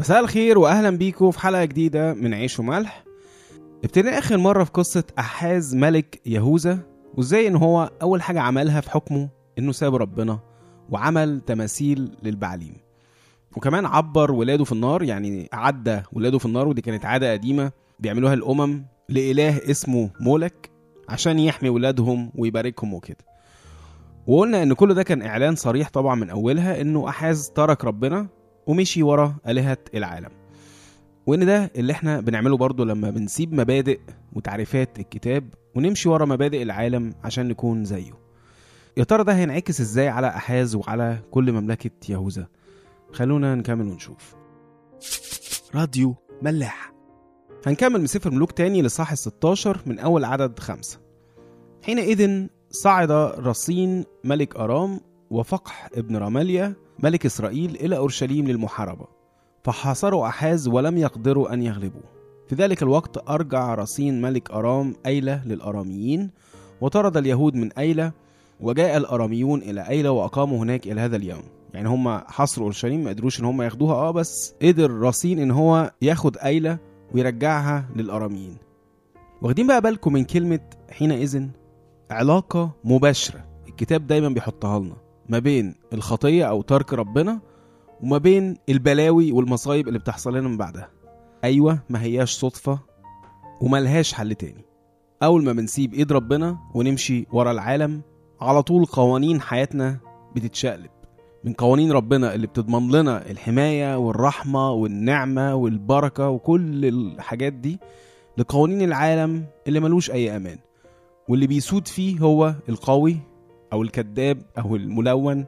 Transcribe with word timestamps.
مساء 0.00 0.20
الخير 0.20 0.58
واهلا 0.58 0.90
بيكم 0.90 1.30
في 1.30 1.40
حلقة 1.40 1.64
جديدة 1.64 2.14
من 2.14 2.34
عيش 2.34 2.58
وملح. 2.60 3.04
ابتدينا 3.84 4.18
آخر 4.18 4.38
مرة 4.38 4.64
في 4.64 4.70
قصة 4.70 5.04
أحاز 5.18 5.74
ملك 5.74 6.20
يهوذا 6.26 6.78
وإزاي 7.14 7.48
إن 7.48 7.56
هو 7.56 7.90
أول 8.02 8.22
حاجة 8.22 8.40
عملها 8.40 8.80
في 8.80 8.90
حكمه 8.90 9.28
إنه 9.58 9.72
ساب 9.72 9.94
ربنا 9.94 10.38
وعمل 10.90 11.40
تماثيل 11.46 12.12
للبعليم. 12.22 12.76
وكمان 13.56 13.86
عبر 13.86 14.32
ولاده 14.32 14.64
في 14.64 14.72
النار 14.72 15.02
يعني 15.02 15.48
عدى 15.52 16.00
ولاده 16.12 16.38
في 16.38 16.46
النار 16.46 16.68
ودي 16.68 16.80
كانت 16.80 17.04
عادة 17.04 17.32
قديمة 17.32 17.72
بيعملوها 17.98 18.34
الأمم 18.34 18.84
لإله 19.08 19.70
اسمه 19.70 20.10
مولك 20.20 20.70
عشان 21.08 21.38
يحمي 21.38 21.68
ولادهم 21.68 22.32
ويباركهم 22.34 22.94
وكده. 22.94 23.24
وقلنا 24.26 24.62
إن 24.62 24.72
كل 24.72 24.94
ده 24.94 25.02
كان 25.02 25.22
إعلان 25.22 25.54
صريح 25.56 25.88
طبعا 25.90 26.14
من 26.14 26.30
أولها 26.30 26.80
إنه 26.80 27.08
أحاز 27.08 27.50
ترك 27.50 27.84
ربنا 27.84 28.26
ومشي 28.70 29.02
ورا 29.02 29.36
آلهة 29.46 29.78
العالم. 29.94 30.30
وإن 31.26 31.46
ده 31.46 31.70
اللي 31.76 31.92
إحنا 31.92 32.20
بنعمله 32.20 32.56
برضه 32.56 32.84
لما 32.84 33.10
بنسيب 33.10 33.54
مبادئ 33.54 34.00
وتعريفات 34.32 34.98
الكتاب 34.98 35.54
ونمشي 35.74 36.08
ورا 36.08 36.24
مبادئ 36.24 36.62
العالم 36.62 37.14
عشان 37.24 37.48
نكون 37.48 37.84
زيه. 37.84 38.12
يا 38.96 39.04
ترى 39.04 39.24
ده 39.24 39.32
هينعكس 39.36 39.80
إزاي 39.80 40.08
على 40.08 40.28
أحاز 40.28 40.74
وعلى 40.74 41.18
كل 41.30 41.52
مملكة 41.52 41.90
يهوذا 42.08 42.46
خلونا 43.12 43.54
نكمل 43.54 43.86
ونشوف. 43.86 44.34
راديو 45.74 46.14
ملاح. 46.42 46.92
هنكمل 47.66 48.00
من 48.00 48.06
سفر 48.06 48.30
ملوك 48.30 48.52
تاني 48.52 48.82
لصح 48.82 49.14
16 49.14 49.80
من 49.86 49.98
أول 49.98 50.24
عدد 50.24 50.58
خمسة. 50.58 50.98
حينئذ 51.84 52.46
صعد 52.70 53.10
رصين 53.38 54.04
ملك 54.24 54.56
أرام 54.56 55.00
وفقح 55.30 55.88
ابن 55.94 56.16
رماليا 56.16 56.74
ملك 56.98 57.26
إسرائيل 57.26 57.74
إلى 57.74 57.96
أورشليم 57.96 58.46
للمحاربة 58.48 59.06
فحاصروا 59.64 60.26
أحاز 60.26 60.68
ولم 60.68 60.98
يقدروا 60.98 61.52
أن 61.54 61.62
يغلبوه. 61.62 62.02
في 62.48 62.54
ذلك 62.54 62.82
الوقت 62.82 63.30
أرجع 63.30 63.74
رصين 63.74 64.20
ملك 64.22 64.50
أرام 64.50 64.94
أيلة 65.06 65.42
للأراميين 65.46 66.30
وطرد 66.80 67.16
اليهود 67.16 67.54
من 67.54 67.72
أيلة 67.72 68.12
وجاء 68.60 68.96
الأراميون 68.96 69.62
إلى 69.62 69.88
أيلة 69.88 70.10
وأقاموا 70.10 70.58
هناك 70.58 70.86
إلى 70.86 71.00
هذا 71.00 71.16
اليوم. 71.16 71.42
يعني 71.74 71.88
هم 71.88 72.18
حصروا 72.18 72.64
أورشليم 72.66 73.04
ما 73.04 73.10
قدروش 73.10 73.40
إن 73.40 73.44
هم 73.44 73.62
ياخدوها 73.62 73.94
أه 73.94 74.10
بس 74.10 74.54
قدر 74.62 74.90
رصين 74.90 75.38
إن 75.38 75.50
هو 75.50 75.92
ياخد 76.02 76.36
أيلة 76.38 76.78
ويرجعها 77.14 77.84
للأراميين. 77.96 78.56
واخدين 79.42 79.66
بقى 79.66 79.80
بالكم 79.80 80.12
من 80.12 80.24
كلمة 80.24 80.60
حينئذ 80.90 81.46
علاقة 82.10 82.70
مباشرة. 82.84 83.44
الكتاب 83.68 84.06
دايما 84.06 84.28
بيحطها 84.28 84.78
لنا. 84.78 84.96
ما 85.30 85.38
بين 85.38 85.74
الخطية 85.92 86.44
أو 86.44 86.62
ترك 86.62 86.92
ربنا 86.92 87.40
وما 88.00 88.18
بين 88.18 88.56
البلاوي 88.68 89.32
والمصايب 89.32 89.88
اللي 89.88 89.98
بتحصل 89.98 90.36
لنا 90.36 90.48
من 90.48 90.56
بعدها. 90.56 90.90
أيوة 91.44 91.78
ما 91.90 92.02
هياش 92.02 92.32
صدفة 92.32 92.78
وملهاش 93.60 94.12
حل 94.12 94.34
تاني. 94.34 94.64
أول 95.22 95.44
ما 95.44 95.52
بنسيب 95.52 95.94
إيد 95.94 96.12
ربنا 96.12 96.58
ونمشي 96.74 97.26
ورا 97.32 97.50
العالم 97.50 98.02
على 98.40 98.62
طول 98.62 98.84
قوانين 98.84 99.40
حياتنا 99.40 99.98
بتتشقلب. 100.36 100.90
من 101.44 101.52
قوانين 101.52 101.92
ربنا 101.92 102.34
اللي 102.34 102.46
بتضمن 102.46 102.90
لنا 102.90 103.30
الحماية 103.30 103.98
والرحمة 103.98 104.70
والنعمة 104.70 105.54
والبركة 105.54 106.28
وكل 106.28 106.84
الحاجات 106.84 107.52
دي 107.52 107.78
لقوانين 108.38 108.82
العالم 108.82 109.44
اللي 109.66 109.80
ملوش 109.80 110.10
أي 110.10 110.36
أمان. 110.36 110.58
واللي 111.28 111.46
بيسود 111.46 111.88
فيه 111.88 112.18
هو 112.18 112.54
القوي 112.68 113.16
أو 113.72 113.82
الكذاب 113.82 114.42
أو 114.58 114.76
الملون 114.76 115.46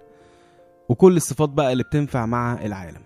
وكل 0.89 1.17
الصفات 1.17 1.49
بقى 1.49 1.73
اللي 1.73 1.83
بتنفع 1.83 2.27
مع 2.27 2.65
العالم. 2.65 3.01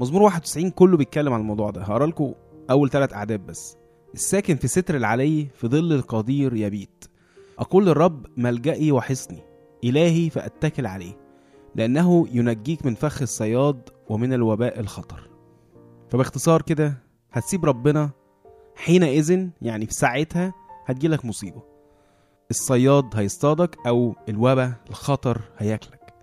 مزمور 0.00 0.22
91 0.22 0.70
كله 0.70 0.96
بيتكلم 0.96 1.32
عن 1.32 1.40
الموضوع 1.40 1.70
ده. 1.70 1.82
هقرأ 1.82 2.06
لكم 2.06 2.32
أول 2.70 2.90
ثلاث 2.90 3.12
أعداد 3.12 3.46
بس. 3.46 3.76
الساكن 4.14 4.56
في 4.56 4.68
ستر 4.68 4.96
العلي 4.96 5.46
في 5.54 5.68
ظل 5.68 5.92
القدير 5.92 6.56
يبيت. 6.56 7.04
أقول 7.58 7.86
للرب 7.86 8.26
ملجئي 8.36 8.92
وحصني 8.92 9.42
إلهي 9.84 10.30
فأتكل 10.30 10.86
عليه 10.86 11.16
لأنه 11.74 12.28
ينجيك 12.32 12.86
من 12.86 12.94
فخ 12.94 13.22
الصياد 13.22 13.88
ومن 14.08 14.32
الوباء 14.32 14.80
الخطر. 14.80 15.30
فباختصار 16.10 16.62
كده 16.62 16.94
هتسيب 17.32 17.64
ربنا 17.64 18.10
حينئذ 18.76 19.48
يعني 19.62 19.86
في 19.86 19.94
ساعتها 19.94 20.52
هتجيلك 20.86 21.24
مصيبة. 21.24 21.62
الصياد 22.54 23.04
هيصطادك 23.14 23.76
أو 23.86 24.14
الوباء 24.28 24.72
الخطر 24.90 25.40
هياكلك. 25.58 26.14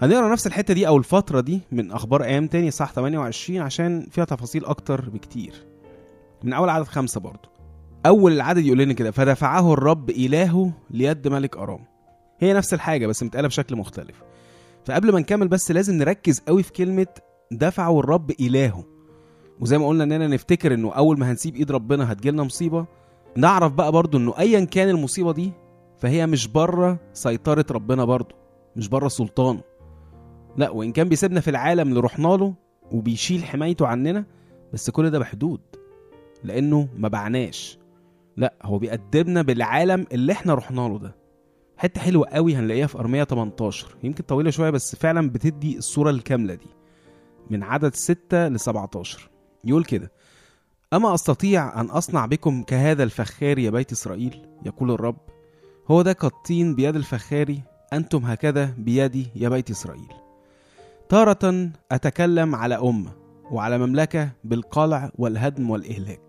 هنقرأ 0.00 0.32
نفس 0.32 0.46
الحتة 0.46 0.74
دي 0.74 0.86
أو 0.86 0.96
الفترة 0.96 1.40
دي 1.40 1.60
من 1.72 1.92
أخبار 1.92 2.24
أيام 2.24 2.46
تاني 2.46 2.70
صح 2.70 2.92
28 2.92 3.60
عشان 3.60 4.06
فيها 4.10 4.24
تفاصيل 4.24 4.64
أكتر 4.64 5.10
بكتير. 5.10 5.66
من 6.44 6.52
أول 6.52 6.68
عدد 6.68 6.86
خمسة 6.86 7.20
برضو. 7.20 7.48
أول 8.06 8.32
العدد 8.32 8.64
يقول 8.66 8.78
لنا 8.78 8.92
كده 8.92 9.10
فدفعه 9.10 9.72
الرب 9.72 10.10
إلهه 10.10 10.72
ليد 10.90 11.28
ملك 11.28 11.56
أرام. 11.56 11.84
هي 12.38 12.52
نفس 12.52 12.74
الحاجة 12.74 13.06
بس 13.06 13.22
متقالة 13.22 13.48
بشكل 13.48 13.76
مختلف. 13.76 14.22
فقبل 14.84 15.12
ما 15.12 15.20
نكمل 15.20 15.48
بس 15.48 15.70
لازم 15.70 15.94
نركز 15.94 16.40
قوي 16.40 16.62
في 16.62 16.72
كلمة 16.72 17.06
دفعه 17.52 18.00
الرب 18.00 18.30
إلهه. 18.40 18.84
وزي 19.60 19.78
ما 19.78 19.88
قلنا 19.88 20.04
إننا 20.04 20.26
نفتكر 20.26 20.74
إنه 20.74 20.92
أول 20.92 21.18
ما 21.18 21.30
هنسيب 21.30 21.56
إيد 21.56 21.72
ربنا 21.72 22.12
هتجيلنا 22.12 22.42
مصيبة. 22.42 22.86
نعرف 23.36 23.72
بقى 23.72 23.92
برضو 23.92 24.18
إنه 24.18 24.34
ايا 24.38 24.64
كان 24.64 24.88
المصيبة 24.88 25.32
دي 25.32 25.52
فهي 25.98 26.26
مش 26.26 26.46
بره 26.48 26.98
سيطرة 27.12 27.66
ربنا 27.70 28.04
برضو 28.04 28.34
مش 28.76 28.88
بره 28.88 29.08
سلطانه. 29.08 29.60
لا 30.56 30.70
وإن 30.70 30.92
كان 30.92 31.08
بيسيبنا 31.08 31.40
في 31.40 31.50
العالم 31.50 31.88
اللي 31.88 32.00
رحنا 32.00 32.28
له 32.28 32.54
وبيشيل 32.92 33.44
حمايته 33.44 33.86
عننا 33.86 34.24
بس 34.72 34.90
كل 34.90 35.10
ده 35.10 35.18
بحدود 35.18 35.60
لأنه 36.44 36.88
ما 36.96 37.08
بعناش. 37.08 37.78
لا 38.36 38.54
هو 38.62 38.78
بيقدمنا 38.78 39.42
بالعالم 39.42 40.06
اللي 40.12 40.32
إحنا 40.32 40.54
رحنا 40.54 40.80
له 40.88 40.98
ده. 40.98 41.14
حتة 41.76 42.00
حلوة 42.00 42.26
قوي 42.26 42.54
هنلاقيها 42.56 42.86
في 42.86 42.98
أرمية 42.98 43.24
18 43.24 43.96
يمكن 44.02 44.24
طويلة 44.24 44.50
شوية 44.50 44.70
بس 44.70 44.96
فعلا 44.96 45.30
بتدي 45.30 45.78
الصورة 45.78 46.10
الكاملة 46.10 46.54
دي. 46.54 46.66
من 47.50 47.62
عدد 47.62 47.94
6 47.94 48.48
ل 48.48 48.60
17 48.60 49.30
يقول 49.64 49.84
كده 49.84 50.12
أما 50.92 51.14
أستطيع 51.14 51.80
أن 51.80 51.86
أصنع 51.86 52.26
بكم 52.26 52.62
كهذا 52.62 53.02
الفخار 53.02 53.58
يا 53.58 53.70
بيت 53.70 53.92
إسرائيل؟ 53.92 54.46
يقول 54.66 54.90
الرب 54.90 55.16
هو 55.90 56.02
ده 56.02 56.12
كالطين 56.12 56.74
بيد 56.74 56.96
الفخاري 56.96 57.62
أنتم 57.92 58.24
هكذا 58.24 58.74
بيدي 58.78 59.26
يا 59.34 59.48
بيت 59.48 59.70
إسرائيل. 59.70 60.12
تارة 61.08 61.70
أتكلم 61.92 62.54
على 62.54 62.74
امه 62.74 63.12
وعلى 63.50 63.78
مملكة 63.78 64.30
بالقلع 64.44 65.10
والهدم 65.18 65.70
والإهلاك. 65.70 66.20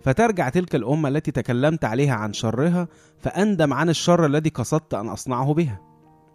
فترجع 0.00 0.48
تلك 0.48 0.74
الأمة 0.74 1.08
التي 1.08 1.30
تكلمت 1.30 1.84
عليها 1.84 2.14
عن 2.14 2.32
شرها 2.32 2.88
فأندم 3.18 3.72
عن 3.72 3.88
الشر 3.88 4.26
الذي 4.26 4.50
قصدت 4.50 4.94
أن 4.94 5.08
أصنعه 5.08 5.54
بها. 5.54 5.80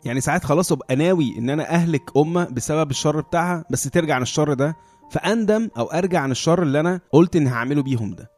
يعني 0.06 0.22
ساعات 0.22 0.44
خلاص 0.44 0.72
أبقى 0.72 0.96
ناوي 0.96 1.38
إن 1.38 1.50
أنا 1.50 1.70
أهلك 1.70 2.18
أمة 2.18 2.44
بسبب 2.50 2.92
الشر 2.92 3.22
بتاعها 3.22 3.66
بس 3.70 3.84
ترجع 3.84 4.16
عن 4.16 4.22
الشر 4.22 4.54
ده 4.54 4.76
فأندم 5.14 5.70
أو 5.78 5.86
أرجع 5.86 6.20
عن 6.20 6.32
الشر 6.32 6.64
اللي 6.64 6.80
أنا 6.80 7.00
قلت 7.12 7.36
إني 7.36 7.50
هعمله 7.50 7.84
بيهم 7.84 8.14
ده. 8.14 8.32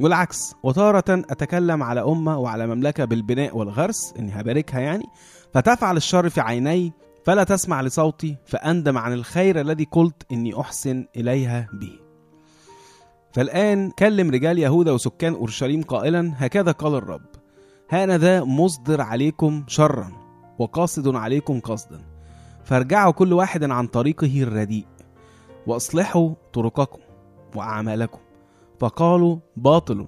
والعكس 0.00 0.54
وتارة 0.62 1.04
أتكلم 1.08 1.82
على 1.82 2.00
أمة 2.00 2.38
وعلى 2.38 2.66
مملكة 2.66 3.04
بالبناء 3.04 3.56
والغرس 3.56 4.14
إني 4.18 4.40
هباركها 4.40 4.80
يعني 4.80 5.04
فتفعل 5.54 5.96
الشر 5.96 6.28
في 6.28 6.40
عيني 6.40 6.92
فلا 7.24 7.44
تسمع 7.44 7.80
لصوتي 7.80 8.36
فأندم 8.46 8.98
عن 8.98 9.12
الخير 9.12 9.60
الذي 9.60 9.84
قلت 9.92 10.22
إني 10.32 10.60
أحسن 10.60 11.06
إليها 11.16 11.68
به. 11.72 11.98
فالآن 13.32 13.90
كلم 13.90 14.30
رجال 14.30 14.58
يهوذا 14.58 14.92
وسكان 14.92 15.34
أورشليم 15.34 15.82
قائلا 15.82 16.32
هكذا 16.36 16.72
قال 16.72 16.94
الرب 16.94 17.26
هانا 17.90 18.18
ذا 18.18 18.44
مصدر 18.44 19.00
عليكم 19.00 19.64
شرا 19.66 20.12
وقاصد 20.58 21.14
عليكم 21.14 21.60
قصدا. 21.60 22.00
فارجعوا 22.64 23.12
كل 23.12 23.32
واحد 23.32 23.64
عن 23.64 23.86
طريقه 23.86 24.42
الرديء. 24.42 24.86
وأصلحوا 25.68 26.34
طرقكم 26.52 27.00
وأعمالكم. 27.54 28.18
فقالوا 28.78 29.36
باطل. 29.56 30.06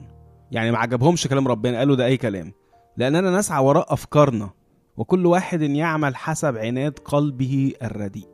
يعني 0.51 0.71
ما 0.71 0.79
عجبهمش 0.79 1.27
كلام 1.27 1.49
ربنا 1.49 1.79
قالوا 1.79 1.97
ده 1.97 2.07
أي 2.07 2.17
كلام. 2.17 2.53
لأننا 2.97 3.39
نسعى 3.39 3.65
وراء 3.65 3.93
أفكارنا 3.93 4.51
وكل 4.97 5.27
واحد 5.27 5.63
يعمل 5.63 6.17
حسب 6.17 6.57
عناد 6.57 6.99
قلبه 6.99 7.73
الرديء. 7.83 8.29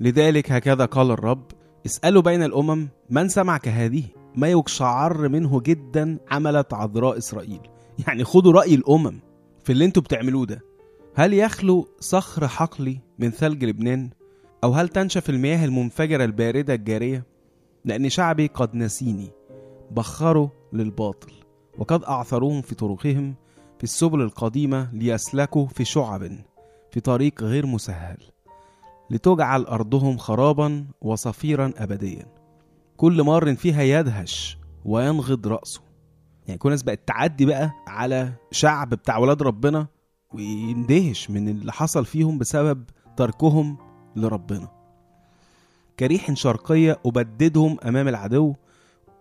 لذلك 0.00 0.52
هكذا 0.52 0.84
قال 0.84 1.10
الرب 1.10 1.44
اسألوا 1.86 2.22
بين 2.22 2.42
الأمم 2.42 2.88
من 3.10 3.28
سمع 3.28 3.58
كهذه 3.58 4.04
ما 4.36 4.48
يقشعر 4.48 5.28
منه 5.28 5.60
جدا 5.60 6.18
عملت 6.30 6.74
عذراء 6.74 7.18
إسرائيل. 7.18 7.60
يعني 8.06 8.24
خدوا 8.24 8.52
رأي 8.52 8.74
الأمم 8.74 9.18
في 9.64 9.72
اللي 9.72 9.84
أنتوا 9.84 10.02
بتعملوه 10.02 10.46
ده. 10.46 10.60
هل 11.14 11.34
يخلو 11.34 11.88
صخر 12.00 12.48
حقلي 12.48 12.98
من 13.18 13.30
ثلج 13.30 13.64
لبنان؟ 13.64 14.10
أو 14.64 14.72
هل 14.72 14.88
تنشف 14.88 15.30
المياه 15.30 15.64
المنفجرة 15.64 16.24
الباردة 16.24 16.74
الجارية؟ 16.74 17.26
لأن 17.84 18.08
شعبي 18.08 18.46
قد 18.46 18.74
نسيني 18.74 19.30
بخروا 19.90 20.48
للباطل 20.72 21.32
وقد 21.78 22.04
أعثروهم 22.04 22.62
في 22.62 22.74
طرقهم 22.74 23.34
في 23.78 23.84
السبل 23.84 24.20
القديمة 24.22 24.88
ليسلكوا 24.92 25.66
في 25.66 25.84
شعب 25.84 26.30
في 26.90 27.00
طريق 27.00 27.42
غير 27.42 27.66
مسهل 27.66 28.16
لتجعل 29.10 29.62
أرضهم 29.62 30.16
خرابا 30.16 30.86
وصفيرا 31.00 31.72
أبديا. 31.76 32.26
كل 32.96 33.22
مار 33.22 33.54
فيها 33.54 33.82
يدهش 33.82 34.58
وينغض 34.84 35.46
رأسه. 35.46 35.80
يعني 36.46 36.58
كل 36.58 36.68
الناس 36.68 36.82
بقت 36.82 37.00
تعدي 37.06 37.46
بقى 37.46 37.70
على 37.86 38.32
شعب 38.50 38.90
بتاع 38.90 39.18
ولاد 39.18 39.42
ربنا 39.42 39.86
ويندهش 40.34 41.30
من 41.30 41.48
اللي 41.48 41.72
حصل 41.72 42.04
فيهم 42.04 42.38
بسبب 42.38 42.84
تركهم 43.16 43.83
لربنا. 44.16 44.68
كريح 46.00 46.32
شرقية 46.34 46.98
أبددهم 47.06 47.76
أمام 47.84 48.08
العدو 48.08 48.54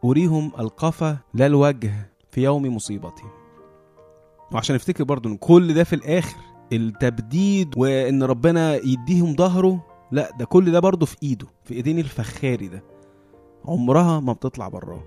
أريهم 0.06 0.52
القفا 0.60 1.18
لا 1.34 1.46
الوجه 1.46 1.94
في 2.32 2.44
يوم 2.44 2.76
مصيبتهم. 2.76 3.30
وعشان 4.52 4.76
نفتكر 4.76 5.04
برضو 5.04 5.30
إن 5.30 5.38
كل 5.38 5.74
ده 5.74 5.84
في 5.84 5.96
الآخر 5.96 6.38
التبديد 6.74 7.74
وإن 7.78 8.24
ربنا 8.24 8.76
يديهم 8.76 9.36
ظهره 9.36 9.86
لا 10.12 10.30
ده 10.40 10.46
كل 10.46 10.72
ده 10.72 10.80
برضو 10.80 11.06
في 11.06 11.18
إيده 11.24 11.48
في 11.64 11.74
إيدين 11.74 12.00
الفخاري 12.00 12.68
ده. 12.68 12.84
عمرها 13.66 14.20
ما 14.20 14.34
بتطلع 14.34 14.68
براه 14.68 15.04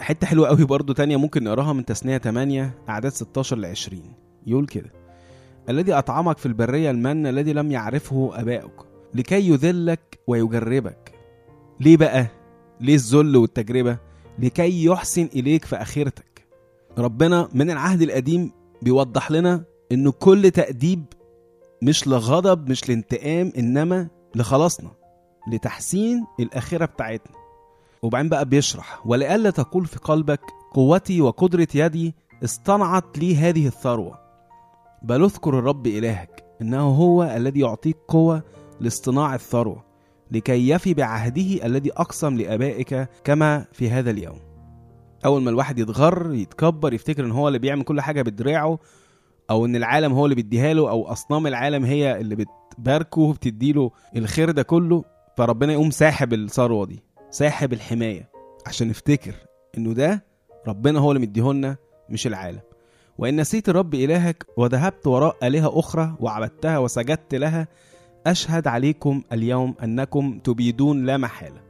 حتة 0.00 0.26
حلوة 0.26 0.48
قوي 0.48 0.64
برضو 0.64 0.92
تانية 0.92 1.16
ممكن 1.16 1.44
نقراها 1.44 1.72
من 1.72 1.84
تثنية 1.84 2.18
8 2.18 2.74
أعداد 2.88 3.12
16 3.12 3.58
ل 3.58 3.64
20 3.66 4.02
يقول 4.46 4.66
كده 4.66 4.92
الذي 5.68 5.92
أطعمك 5.92 6.38
في 6.38 6.46
البرية 6.46 6.90
المن 6.90 7.26
الذي 7.26 7.52
لم 7.52 7.72
يعرفه 7.72 8.30
آباؤك 8.34 8.86
لكي 9.14 9.48
يذلك 9.48 10.18
ويجربك. 10.26 11.12
ليه 11.80 11.96
بقى؟ 11.96 12.26
ليه 12.80 12.94
الذل 12.94 13.36
والتجربة؟ 13.36 13.98
لكي 14.38 14.84
يحسن 14.84 15.28
إليك 15.34 15.64
في 15.64 15.76
آخرتك. 15.76 16.46
ربنا 16.98 17.48
من 17.54 17.70
العهد 17.70 18.02
القديم 18.02 18.52
بيوضح 18.82 19.30
لنا 19.30 19.64
إن 19.92 20.10
كل 20.10 20.50
تأديب 20.50 21.04
مش 21.82 22.06
لغضب 22.08 22.70
مش 22.70 22.88
لانتقام 22.88 23.52
إنما 23.58 24.08
لخلاصنا 24.34 24.90
لتحسين 25.52 26.26
الآخرة 26.40 26.84
بتاعتنا. 26.84 27.36
وبعدين 28.02 28.28
بقى 28.28 28.44
بيشرح 28.44 29.06
ولئلا 29.06 29.50
تقول 29.50 29.86
في 29.86 29.98
قلبك 29.98 30.40
قوتي 30.74 31.20
وقدرة 31.20 31.68
يدي 31.74 32.14
اصطنعت 32.44 33.18
لي 33.18 33.36
هذه 33.36 33.66
الثروة. 33.66 34.27
بل 35.02 35.24
اذكر 35.24 35.58
الرب 35.58 35.86
إلهك 35.86 36.44
إنه 36.62 36.80
هو 36.88 37.22
الذي 37.24 37.60
يعطيك 37.60 37.96
قوة 38.08 38.42
لاصطناع 38.80 39.34
الثروة 39.34 39.84
لكي 40.30 40.68
يفي 40.68 40.94
بعهده 40.94 41.66
الذي 41.66 41.92
أقسم 41.92 42.36
لآبائك 42.36 43.08
كما 43.24 43.64
في 43.72 43.90
هذا 43.90 44.10
اليوم. 44.10 44.38
أول 45.24 45.42
ما 45.42 45.50
الواحد 45.50 45.78
يتغر 45.78 46.34
يتكبر 46.34 46.92
يفتكر 46.92 47.24
إن 47.24 47.30
هو 47.30 47.48
اللي 47.48 47.58
بيعمل 47.58 47.82
كل 47.82 48.00
حاجة 48.00 48.22
بدراعه 48.22 48.78
أو 49.50 49.66
إن 49.66 49.76
العالم 49.76 50.12
هو 50.12 50.24
اللي 50.24 50.34
بيديها 50.34 50.74
له 50.74 50.90
أو 50.90 51.06
أصنام 51.12 51.46
العالم 51.46 51.84
هي 51.84 52.20
اللي 52.20 52.36
بتباركه 52.36 53.20
وبتديله 53.20 53.90
الخير 54.16 54.50
ده 54.50 54.62
كله 54.62 55.04
فربنا 55.36 55.72
يقوم 55.72 55.90
ساحب 55.90 56.32
الثروة 56.34 56.86
دي 56.86 57.02
ساحب 57.30 57.72
الحماية 57.72 58.30
عشان 58.66 58.88
نفتكر 58.88 59.34
إنه 59.78 59.92
ده 59.92 60.24
ربنا 60.68 60.98
هو 61.00 61.12
اللي 61.12 61.22
مديهولنا 61.26 61.76
مش 62.10 62.26
العالم. 62.26 62.60
وإن 63.18 63.40
نسيت 63.40 63.68
الرب 63.68 63.94
إلهك 63.94 64.46
وذهبت 64.56 65.06
وراء 65.06 65.36
آلهة 65.42 65.78
أخرى 65.78 66.14
وعبدتها 66.20 66.78
وسجدت 66.78 67.34
لها 67.34 67.68
أشهد 68.26 68.66
عليكم 68.66 69.22
اليوم 69.32 69.74
أنكم 69.82 70.38
تبيدون 70.38 71.06
لا 71.06 71.16
محالة. 71.16 71.60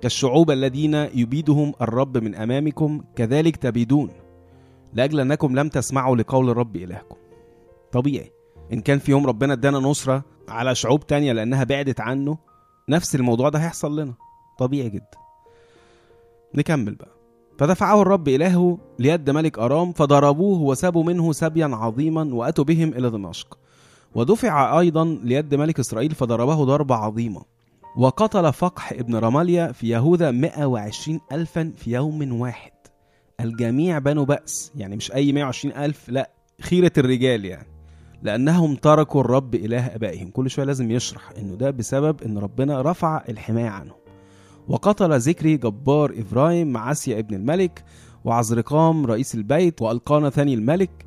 كالشعوب 0.00 0.50
الذين 0.50 0.94
يبيدهم 0.94 1.74
الرب 1.80 2.18
من 2.18 2.34
أمامكم 2.34 3.02
كذلك 3.16 3.56
تبيدون. 3.56 4.10
لأجل 4.94 5.20
أنكم 5.20 5.58
لم 5.58 5.68
تسمعوا 5.68 6.16
لقول 6.16 6.50
الرب 6.50 6.76
إلهكم. 6.76 7.16
طبيعي 7.92 8.32
إن 8.72 8.80
كان 8.80 8.98
في 8.98 9.10
يوم 9.10 9.26
ربنا 9.26 9.52
ادانا 9.52 9.78
نصرة 9.78 10.22
على 10.48 10.74
شعوب 10.74 11.06
تانية 11.06 11.32
لأنها 11.32 11.64
بعدت 11.64 12.00
عنه 12.00 12.38
نفس 12.88 13.14
الموضوع 13.14 13.48
ده 13.48 13.58
هيحصل 13.58 14.00
لنا. 14.00 14.14
طبيعي 14.58 14.88
جدا. 14.88 15.18
نكمل 16.54 16.94
بقى. 16.94 17.17
فدفعه 17.58 18.02
الرب 18.02 18.28
إلهه 18.28 18.78
ليد 18.98 19.30
ملك 19.30 19.58
أرام 19.58 19.92
فضربوه 19.92 20.60
وسابوا 20.60 21.04
منه 21.04 21.32
سبيا 21.32 21.66
عظيما 21.66 22.34
وأتوا 22.34 22.64
بهم 22.64 22.88
إلى 22.88 23.10
دمشق. 23.10 23.58
ودفع 24.14 24.80
أيضا 24.80 25.04
ليد 25.04 25.54
ملك 25.54 25.78
إسرائيل 25.78 26.10
فضربه 26.10 26.64
ضربة 26.64 26.94
عظيمة. 26.94 27.42
وقتل 27.96 28.52
فقح 28.52 28.92
ابن 28.92 29.16
رماليا 29.16 29.72
في 29.72 29.88
يهوذا 29.88 30.30
120 30.30 31.20
ألفا 31.32 31.72
في 31.76 31.92
يوم 31.92 32.40
واحد. 32.40 32.72
الجميع 33.40 33.98
بنوا 33.98 34.24
بأس 34.24 34.72
يعني 34.76 34.96
مش 34.96 35.12
أي 35.12 35.32
120 35.32 35.74
ألف 35.74 36.08
لا 36.08 36.30
خيرة 36.60 36.92
الرجال 36.98 37.44
يعني. 37.44 37.68
لأنهم 38.22 38.74
تركوا 38.74 39.20
الرب 39.20 39.54
إله 39.54 39.86
أبائهم. 39.86 40.30
كل 40.30 40.50
شوية 40.50 40.66
لازم 40.66 40.90
يشرح 40.90 41.30
إنه 41.38 41.54
ده 41.54 41.70
بسبب 41.70 42.22
إن 42.22 42.38
ربنا 42.38 42.82
رفع 42.82 43.22
الحماية 43.28 43.68
عنهم. 43.68 43.98
وقتل 44.68 45.18
ذكري 45.18 45.56
جبار 45.56 46.14
إبراهيم 46.18 46.72
معسيا 46.72 47.18
ابن 47.18 47.34
الملك 47.34 47.84
وعزرقام 48.24 49.06
رئيس 49.06 49.34
البيت 49.34 49.82
وألقانا 49.82 50.30
ثاني 50.30 50.54
الملك 50.54 51.06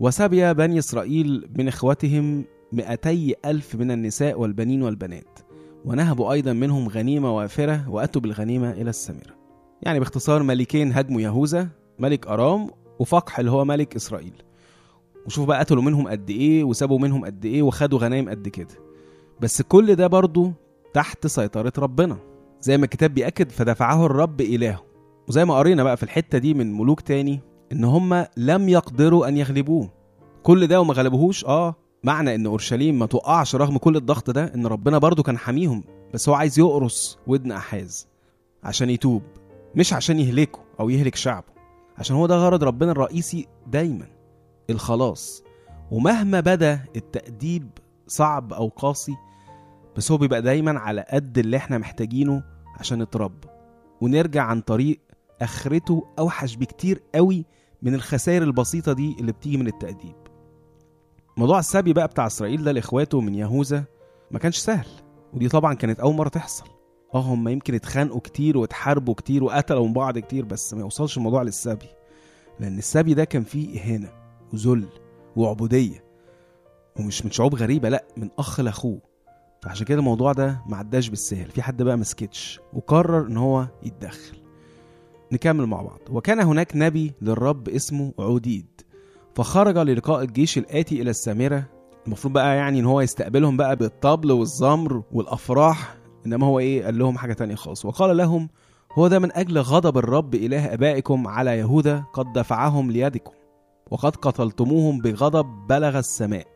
وسبي 0.00 0.54
بني 0.54 0.78
إسرائيل 0.78 1.48
من 1.58 1.68
إخوتهم 1.68 2.44
مئتي 2.72 3.34
ألف 3.44 3.74
من 3.74 3.90
النساء 3.90 4.40
والبنين 4.40 4.82
والبنات. 4.82 5.38
ونهبوا 5.84 6.32
أيضا 6.32 6.52
منهم 6.52 6.88
غنيمة 6.88 7.36
وافرة 7.36 7.88
وأتوا 7.90 8.20
بالغنيمة 8.20 8.70
إلى 8.70 8.90
السامرة 8.90 9.38
يعني 9.82 9.98
باختصار 9.98 10.42
ملكين 10.42 10.92
هاجموا 10.92 11.20
يهوذا 11.20 11.68
ملك 11.98 12.26
أرام 12.26 12.70
وفقح 12.98 13.38
اللي 13.38 13.50
هو 13.50 13.64
ملك 13.64 13.96
إسرائيل. 13.96 14.32
وشوف 15.26 15.46
بقى 15.48 15.58
قتلوا 15.58 15.82
منهم 15.82 16.08
قد 16.08 16.30
إيه 16.30 16.64
وسابوا 16.64 16.98
منهم 16.98 17.24
قد 17.24 17.44
إيه 17.44 17.62
وخدوا 17.62 17.98
غنايم 17.98 18.28
قد 18.28 18.48
كده. 18.48 18.74
بس 19.40 19.62
كل 19.62 19.94
ده 19.94 20.06
برضو 20.06 20.52
تحت 20.94 21.26
سيطرة 21.26 21.72
ربنا. 21.78 22.16
زي 22.60 22.78
ما 22.78 22.84
الكتاب 22.84 23.14
بيأكد 23.14 23.50
فدفعه 23.50 24.06
الرب 24.06 24.40
إلهه. 24.40 24.84
وزي 25.28 25.44
ما 25.44 25.54
قرينا 25.58 25.82
بقى 25.84 25.96
في 25.96 26.02
الحتة 26.02 26.38
دي 26.38 26.54
من 26.54 26.72
ملوك 26.78 27.00
تاني 27.00 27.40
إن 27.72 27.84
هم 27.84 28.26
لم 28.36 28.68
يقدروا 28.68 29.28
أن 29.28 29.36
يغلبوه. 29.36 29.90
كل 30.42 30.66
ده 30.66 30.80
وما 30.80 30.94
غلبوهوش 30.94 31.44
آه 31.44 31.74
معنى 32.04 32.34
إن 32.34 32.46
أورشليم 32.46 32.98
ما 32.98 33.06
توقعش 33.06 33.56
رغم 33.56 33.76
كل 33.78 33.96
الضغط 33.96 34.30
ده 34.30 34.54
إن 34.54 34.66
ربنا 34.66 34.98
برضو 34.98 35.22
كان 35.22 35.38
حاميهم 35.38 35.84
بس 36.14 36.28
هو 36.28 36.34
عايز 36.34 36.58
يقرص 36.58 37.18
ودن 37.26 37.52
أحاز 37.52 38.08
عشان 38.64 38.90
يتوب 38.90 39.22
مش 39.74 39.92
عشان 39.92 40.18
يهلكه 40.20 40.58
أو 40.80 40.90
يهلك 40.90 41.14
شعبه. 41.14 41.46
عشان 41.98 42.16
هو 42.16 42.26
ده 42.26 42.36
غرض 42.36 42.64
ربنا 42.64 42.92
الرئيسي 42.92 43.46
دايما 43.66 44.06
الخلاص. 44.70 45.42
ومهما 45.90 46.40
بدأ 46.40 46.80
التأديب 46.96 47.70
صعب 48.06 48.52
أو 48.52 48.68
قاسي 48.68 49.14
بس 49.98 50.10
هو 50.10 50.18
بيبقى 50.18 50.42
دايما 50.42 50.78
على 50.80 51.04
قد 51.10 51.38
اللي 51.38 51.56
إحنا 51.56 51.78
محتاجينه 51.78 52.42
عشان 52.76 53.02
نتربى 53.02 53.48
ونرجع 54.00 54.42
عن 54.42 54.60
طريق 54.60 55.00
آخرته 55.42 56.06
أوحش 56.18 56.56
بكتير 56.56 57.02
قوي 57.14 57.44
من 57.82 57.94
الخسائر 57.94 58.42
البسيطة 58.42 58.92
دي 58.92 59.16
اللي 59.20 59.32
بتيجي 59.32 59.56
من 59.56 59.66
التأديب. 59.66 60.14
موضوع 61.36 61.58
السبي 61.58 61.92
بقى 61.92 62.08
بتاع 62.08 62.26
إسرائيل 62.26 62.64
ده 62.64 62.72
لإخواته 62.72 63.20
من 63.20 63.34
يهوذا 63.34 63.84
ما 64.30 64.38
كانش 64.38 64.58
سهل 64.58 64.86
ودي 65.34 65.48
طبعا 65.48 65.74
كانت 65.74 66.00
أول 66.00 66.14
مرة 66.14 66.28
تحصل. 66.28 66.66
آه 67.14 67.20
هم 67.20 67.48
يمكن 67.48 67.74
اتخانقوا 67.74 68.20
كتير 68.20 68.58
واتحاربوا 68.58 69.14
كتير 69.14 69.44
وقتلوا 69.44 69.86
من 69.86 69.92
بعض 69.92 70.18
كتير 70.18 70.44
بس 70.44 70.74
ما 70.74 70.80
يوصلش 70.80 71.18
الموضوع 71.18 71.42
للسبي 71.42 71.88
لأن 72.60 72.78
السبي 72.78 73.14
ده 73.14 73.24
كان 73.24 73.42
فيه 73.44 73.80
إهانة 73.80 74.12
وذل 74.52 74.86
وعبودية 75.36 76.04
ومش 76.96 77.24
من 77.24 77.30
شعوب 77.30 77.54
غريبة 77.54 77.88
لأ 77.88 78.04
من 78.16 78.30
أخ 78.38 78.60
لأخوه. 78.60 79.07
فعشان 79.62 79.86
كده 79.86 79.98
الموضوع 79.98 80.32
ده 80.32 80.62
ما 80.66 80.76
عداش 80.76 81.08
بالسهل. 81.08 81.50
في 81.50 81.62
حد 81.62 81.82
بقى 81.82 81.96
مسكتش 81.98 82.60
وقرر 82.72 83.26
إن 83.26 83.36
هو 83.36 83.66
يتدخل. 83.82 84.36
نكمل 85.32 85.66
مع 85.66 85.82
بعض. 85.82 86.00
وكان 86.10 86.40
هناك 86.40 86.72
نبي 86.76 87.12
للرب 87.22 87.68
اسمه 87.68 88.12
عوديد. 88.18 88.66
فخرج 89.34 89.78
للقاء 89.78 90.22
الجيش 90.22 90.58
الآتي 90.58 91.02
إلى 91.02 91.10
السامرة. 91.10 91.64
المفروض 92.06 92.32
بقى 92.34 92.56
يعني 92.56 92.80
إن 92.80 92.84
هو 92.86 93.00
يستقبلهم 93.00 93.56
بقى 93.56 93.76
بالطبل 93.76 94.32
والزمر 94.32 95.02
والأفراح 95.12 95.94
إنما 96.26 96.46
هو 96.46 96.58
إيه؟ 96.58 96.84
قال 96.84 96.98
لهم 96.98 97.18
حاجة 97.18 97.32
تانية 97.32 97.54
خالص. 97.54 97.84
وقال 97.84 98.16
لهم 98.16 98.48
هو 98.92 99.08
ده 99.08 99.18
من 99.18 99.32
أجل 99.32 99.58
غضب 99.58 99.98
الرب 99.98 100.34
إله 100.34 100.74
آبائكم 100.74 101.28
على 101.28 101.58
يهوذا 101.58 102.04
قد 102.12 102.32
دفعهم 102.32 102.90
ليدكم 102.90 103.32
وقد 103.90 104.16
قتلتموهم 104.16 104.98
بغضب 105.00 105.66
بلغ 105.68 105.98
السماء. 105.98 106.46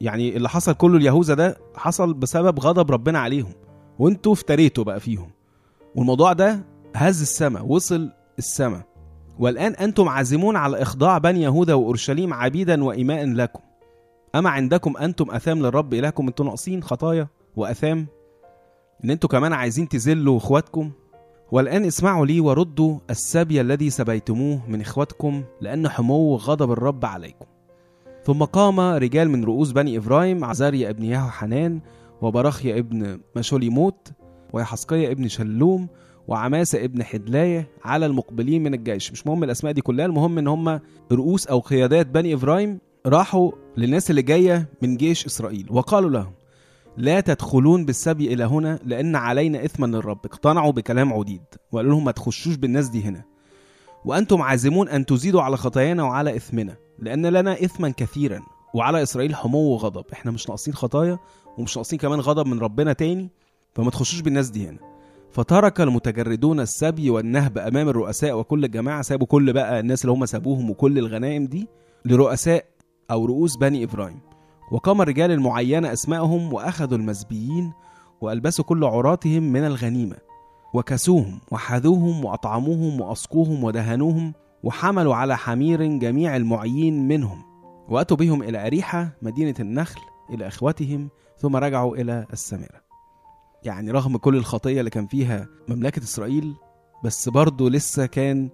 يعني 0.00 0.36
اللي 0.36 0.48
حصل 0.48 0.74
كله 0.74 0.96
اليهوذا 0.96 1.34
ده 1.34 1.56
حصل 1.74 2.14
بسبب 2.14 2.60
غضب 2.60 2.90
ربنا 2.90 3.18
عليهم. 3.18 3.52
وانتوا 3.98 4.32
افتريتوا 4.32 4.84
بقى 4.84 5.00
فيهم. 5.00 5.30
والموضوع 5.94 6.32
ده 6.32 6.64
هز 6.94 7.20
السماء 7.20 7.66
وصل 7.66 8.10
السماء. 8.38 8.82
والآن 9.38 9.72
أنتم 9.72 10.08
عازمون 10.08 10.56
على 10.56 10.82
إخضاع 10.82 11.18
بني 11.18 11.42
يهوذا 11.42 11.74
وأورشليم 11.74 12.34
عبيدا 12.34 12.84
وإماء 12.84 13.24
لكم. 13.26 13.60
أما 14.34 14.50
عندكم 14.50 14.96
أنتم 14.96 15.30
أثام 15.30 15.58
للرب 15.58 15.94
إلهكم؟ 15.94 16.26
أنتم 16.26 16.44
ناقصين 16.44 16.82
خطايا 16.82 17.28
وأثام؟ 17.56 18.06
إن 19.04 19.10
أنتم 19.10 19.28
كمان 19.28 19.52
عايزين 19.52 19.88
تذلوا 19.88 20.36
إخواتكم؟ 20.36 20.90
والآن 21.52 21.84
اسمعوا 21.84 22.26
لي 22.26 22.40
وردوا 22.40 22.98
السبي 23.10 23.60
الذي 23.60 23.90
سبيتموه 23.90 24.70
من 24.70 24.80
إخواتكم 24.80 25.44
لأن 25.60 25.88
حمو 25.88 26.36
غضب 26.36 26.72
الرب 26.72 27.04
عليكم. 27.04 27.46
ثم 28.26 28.44
قام 28.44 28.80
رجال 28.80 29.30
من 29.30 29.44
رؤوس 29.44 29.72
بني 29.72 29.96
إبراهيم 29.96 30.44
عزاريا 30.44 30.90
ابن 30.90 31.02
يهو 31.02 31.30
حنان 31.30 31.80
وبرخيا 32.22 32.78
ابن 32.78 33.20
مشوليموت 33.36 34.12
ويحسقية 34.52 35.10
ابن 35.10 35.28
شلوم 35.28 35.88
وعماسة 36.28 36.84
ابن 36.84 37.02
حدلاية 37.04 37.68
على 37.84 38.06
المقبلين 38.06 38.62
من 38.62 38.74
الجيش. 38.74 39.12
مش 39.12 39.26
مهم 39.26 39.44
الأسماء 39.44 39.72
دي 39.72 39.80
كلها 39.80 40.06
المهم 40.06 40.38
إن 40.38 40.48
هم 40.48 40.80
رؤوس 41.12 41.46
أو 41.46 41.58
قيادات 41.60 42.06
بني 42.06 42.34
إفرايم 42.34 42.78
راحوا 43.06 43.52
للناس 43.76 44.10
اللي 44.10 44.22
جاية 44.22 44.68
من 44.82 44.96
جيش 44.96 45.26
إسرائيل 45.26 45.66
وقالوا 45.70 46.10
لهم 46.10 46.32
لا 46.96 47.20
تدخلون 47.20 47.84
بالسبي 47.84 48.32
إلى 48.34 48.44
هنا 48.44 48.78
لأن 48.84 49.16
علينا 49.16 49.64
إثما 49.64 49.86
للرب 49.86 50.26
اقتنعوا 50.26 50.72
بكلام 50.72 51.12
عديد. 51.12 51.42
وقالوا 51.72 51.90
لهم 51.90 52.04
ما 52.04 52.12
تخشوش 52.12 52.56
بالناس 52.56 52.88
دي 52.88 53.02
هنا. 53.02 53.22
وأنتم 54.04 54.42
عازمون 54.42 54.88
أن 54.88 55.06
تزيدوا 55.06 55.42
على 55.42 55.56
خطايانا 55.56 56.02
وعلى 56.02 56.36
إثمنا. 56.36 56.85
لأن 56.98 57.26
لنا 57.26 57.52
إثما 57.52 57.88
كثيرا 57.90 58.42
وعلى 58.74 59.02
إسرائيل 59.02 59.34
حمو 59.34 59.58
وغضب. 59.58 60.04
إحنا 60.12 60.30
مش 60.30 60.48
ناقصين 60.48 60.74
خطايا 60.74 61.18
ومش 61.58 61.76
ناقصين 61.76 61.98
كمان 61.98 62.20
غضب 62.20 62.46
من 62.46 62.58
ربنا 62.58 62.92
تاني 62.92 63.30
فما 63.74 63.90
تخشوش 63.90 64.20
بالناس 64.20 64.48
دي 64.50 64.68
هنا. 64.68 64.78
فترك 65.30 65.80
المتجردون 65.80 66.60
السبي 66.60 67.10
والنهب 67.10 67.58
أمام 67.58 67.88
الرؤساء 67.88 68.38
وكل 68.38 68.64
الجماعه 68.64 69.02
سابوا 69.02 69.26
كل 69.26 69.52
بقى 69.52 69.80
الناس 69.80 70.02
اللي 70.04 70.12
هم 70.12 70.26
سابوهم 70.26 70.70
وكل 70.70 70.98
الغنائم 70.98 71.46
دي 71.46 71.68
لرؤساء 72.04 72.64
أو 73.10 73.24
رؤوس 73.24 73.56
بني 73.56 73.84
إبراهيم. 73.84 74.20
وقام 74.72 75.02
الرجال 75.02 75.30
المعينه 75.30 75.92
اسمائهم 75.92 76.52
وأخذوا 76.52 76.98
المزبيين 76.98 77.72
وألبسوا 78.20 78.64
كل 78.64 78.84
عراتهم 78.84 79.42
من 79.42 79.64
الغنيمة 79.66 80.16
وكسوهم 80.74 81.40
وحذوهم 81.50 82.24
وأطعموهم 82.24 83.00
واسقوهم 83.00 83.64
ودهنوهم 83.64 84.34
وحملوا 84.66 85.14
على 85.14 85.36
حمير 85.36 85.86
جميع 85.86 86.36
المعيين 86.36 87.08
منهم 87.08 87.42
وأتوا 87.88 88.16
بهم 88.16 88.42
إلى 88.42 88.66
أريحة 88.66 89.08
مدينة 89.22 89.54
النخل 89.60 90.00
إلى 90.30 90.46
إخوتهم 90.46 91.08
ثم 91.38 91.56
رجعوا 91.56 91.96
إلى 91.96 92.26
السامره 92.32 92.80
يعني 93.62 93.90
رغم 93.90 94.16
كل 94.16 94.36
الخطية 94.36 94.78
اللي 94.80 94.90
كان 94.90 95.06
فيها 95.06 95.48
مملكة 95.68 96.02
إسرائيل 96.02 96.54
بس 97.04 97.28
برضه 97.28 97.70
لسه 97.70 98.06
كان 98.06 98.48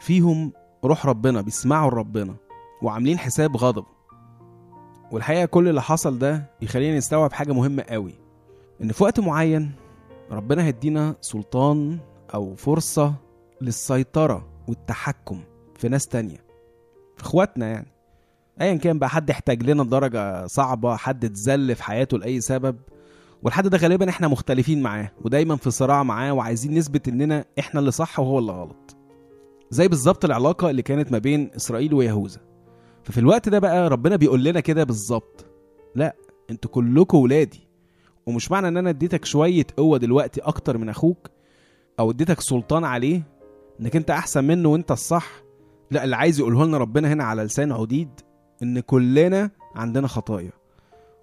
فيهم 0.00 0.52
روح 0.84 1.06
ربنا 1.06 1.40
بيسمعوا 1.40 1.90
ربنا 1.90 2.34
وعاملين 2.82 3.18
حساب 3.18 3.56
غضبه 3.56 3.86
والحقيقة 5.12 5.44
كل 5.46 5.68
اللي 5.68 5.82
حصل 5.82 6.18
ده 6.18 6.50
يخلينا 6.62 6.96
نستوعب 6.96 7.32
حاجة 7.32 7.52
مهمة 7.52 7.82
قوي 7.82 8.14
إن 8.82 8.92
في 8.92 9.04
وقت 9.04 9.20
معين 9.20 9.72
ربنا 10.30 10.64
هيدينا 10.64 11.16
سلطان 11.20 11.98
أو 12.34 12.54
فرصة 12.54 13.14
للسيطرة 13.60 14.48
والتحكم. 14.68 15.40
في 15.78 15.88
ناس 15.88 16.06
تانية. 16.06 16.44
في 17.16 17.22
اخواتنا 17.22 17.66
يعني. 17.68 17.86
ايا 18.60 18.74
كان 18.74 18.98
بقى 18.98 19.08
حد 19.08 19.30
احتاج 19.30 19.62
لنا 19.62 19.82
لدرجه 19.82 20.46
صعبة 20.46 20.96
حد 20.96 21.24
اتذل 21.24 21.74
في 21.74 21.82
حياته 21.84 22.18
لأي 22.18 22.40
سبب 22.40 22.76
والحد 23.42 23.68
ده 23.68 23.78
غالبا 23.78 24.08
إحنا 24.08 24.28
مختلفين 24.28 24.82
معاه 24.82 25.10
ودايما 25.24 25.56
في 25.56 25.70
صراع 25.70 26.02
معاه 26.02 26.32
وعايزين 26.32 26.74
نثبت 26.78 27.08
إننا 27.08 27.44
إحنا 27.58 27.80
اللي 27.80 27.90
صح 27.90 28.20
وهو 28.20 28.38
اللي 28.38 28.52
غلط. 28.52 28.96
زي 29.70 29.88
بالظبط 29.88 30.24
العلاقة 30.24 30.70
اللي 30.70 30.82
كانت 30.82 31.12
ما 31.12 31.18
بين 31.18 31.50
إسرائيل 31.56 31.94
ويهوذا. 31.94 32.40
ففي 33.02 33.18
الوقت 33.18 33.48
ده 33.48 33.58
بقى 33.58 33.88
ربنا 33.88 34.16
بيقول 34.16 34.44
لنا 34.44 34.60
كده 34.60 34.84
بالظبط. 34.84 35.46
لا 35.94 36.16
أنتوا 36.50 36.70
كلكم 36.70 37.18
ولادي. 37.18 37.68
ومش 38.26 38.50
معنى 38.50 38.68
إن 38.68 38.76
أنا 38.76 38.90
اديتك 38.90 39.24
شوية 39.24 39.66
قوة 39.76 39.98
دلوقتي 39.98 40.40
أكتر 40.40 40.78
من 40.78 40.88
أخوك 40.88 41.30
أو 42.00 42.10
اديتك 42.10 42.40
سلطان 42.40 42.84
عليه 42.84 43.22
إنك 43.80 43.96
أنت 43.96 44.10
أحسن 44.10 44.44
منه 44.44 44.68
وأنت 44.68 44.90
الصح. 44.90 45.45
لا 45.90 46.04
اللي 46.04 46.16
عايز 46.16 46.38
يقوله 46.40 46.64
لنا 46.64 46.78
ربنا 46.78 47.12
هنا 47.12 47.24
على 47.24 47.42
لسان 47.44 47.72
عديد 47.72 48.08
إن 48.62 48.80
كلنا 48.80 49.50
عندنا 49.74 50.08
خطايا. 50.08 50.52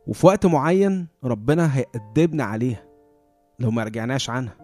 وفي 0.08 0.27
وقت 0.27 0.46
معين 0.46 1.08
ربنا 1.24 1.75
هيأدبنا 1.77 2.43
عليها 2.43 2.84
لو 3.60 3.72
ما 3.72 3.84
رجعناش 3.84 4.29
عنها. 4.29 4.55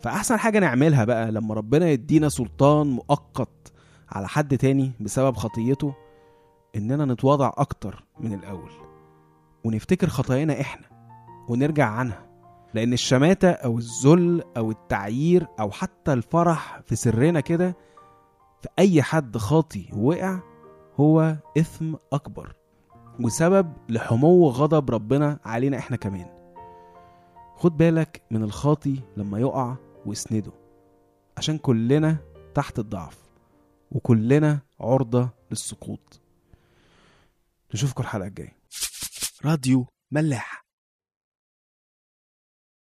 فأحسن 0.00 0.36
حاجة 0.36 0.58
نعملها 0.58 1.04
بقى 1.04 1.32
لما 1.32 1.54
ربنا 1.54 1.88
يدينا 1.90 2.28
سلطان 2.28 2.86
مؤقت 2.86 3.72
على 4.08 4.28
حد 4.28 4.58
تاني 4.58 4.92
بسبب 5.00 5.36
خطيته 5.36 5.94
إننا 6.76 7.04
نتواضع 7.04 7.52
أكتر 7.56 8.04
من 8.20 8.32
الأول. 8.32 8.70
ونفتكر 9.64 10.08
خطايانا 10.08 10.60
إحنا 10.60 10.86
ونرجع 11.48 11.86
عنها. 11.86 12.26
لأن 12.74 12.92
الشماتة 12.92 13.50
أو 13.50 13.78
الذل 13.78 14.42
أو 14.56 14.70
التعيير 14.70 15.46
أو 15.60 15.70
حتى 15.70 16.12
الفرح 16.12 16.80
في 16.86 16.96
سرنا 16.96 17.40
كده 17.40 17.76
في 18.66 18.72
أي 18.78 19.02
حد 19.02 19.36
خاطي 19.36 19.88
وقع 19.92 20.40
هو 21.00 21.36
إثم 21.58 21.94
أكبر 22.12 22.54
وسبب 23.20 23.72
لحمو 23.88 24.48
غضب 24.48 24.90
ربنا 24.90 25.38
علينا 25.44 25.78
إحنا 25.78 25.96
كمان. 25.96 26.26
خد 27.56 27.76
بالك 27.76 28.22
من 28.30 28.42
الخاطي 28.42 29.00
لما 29.16 29.38
يقع 29.38 29.76
واسنده 30.06 30.52
عشان 31.36 31.58
كلنا 31.58 32.16
تحت 32.54 32.78
الضعف 32.78 33.18
وكلنا 33.90 34.60
عرضة 34.80 35.30
للسقوط. 35.50 36.20
نشوفكم 37.74 38.02
الحلقة 38.02 38.26
الجاية. 38.26 38.56
راديو 39.44 39.86
ملاح. 40.10 40.65